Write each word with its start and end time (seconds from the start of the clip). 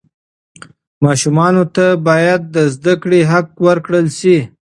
ماشومانو 1.05 1.63
ته 1.75 1.85
باید 2.07 2.41
د 2.55 2.57
زده 2.73 2.93
کړې 3.01 3.19
حق 3.31 3.49
ورکړل 3.67 4.05
سي. 4.19 4.37